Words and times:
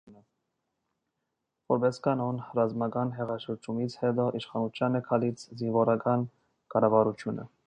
Որպես 1.73 1.99
կանոն, 2.07 2.41
ռազմական 2.61 3.13
հեղաշրջումից 3.19 3.99
հետո 4.05 4.29
իշխանության 4.41 5.01
է 5.01 5.03
գալիս 5.11 5.49
զինվորական 5.61 6.29
կառավարությունը։ 6.77 7.49